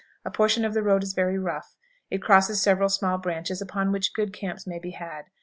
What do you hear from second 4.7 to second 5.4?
be had.